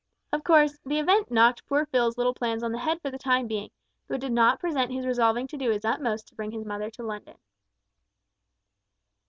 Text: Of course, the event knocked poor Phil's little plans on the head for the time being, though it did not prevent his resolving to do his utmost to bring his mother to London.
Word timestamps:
Of 0.33 0.43
course, 0.43 0.79
the 0.83 0.97
event 0.97 1.29
knocked 1.29 1.63
poor 1.67 1.85
Phil's 1.85 2.17
little 2.17 2.33
plans 2.33 2.63
on 2.63 2.71
the 2.71 2.79
head 2.79 2.99
for 3.03 3.11
the 3.11 3.19
time 3.19 3.45
being, 3.45 3.69
though 4.07 4.15
it 4.15 4.21
did 4.21 4.31
not 4.31 4.59
prevent 4.59 4.91
his 4.91 5.05
resolving 5.05 5.45
to 5.49 5.57
do 5.57 5.69
his 5.69 5.85
utmost 5.85 6.27
to 6.29 6.35
bring 6.35 6.49
his 6.49 6.65
mother 6.65 6.89
to 6.89 7.03
London. 7.03 7.37